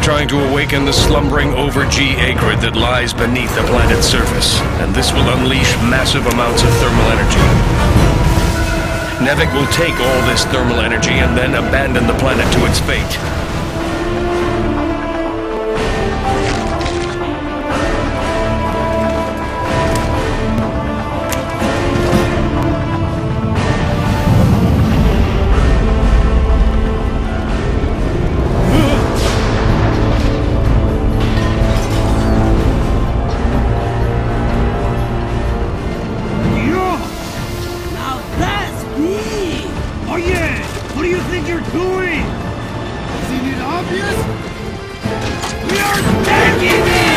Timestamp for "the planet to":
12.06-12.60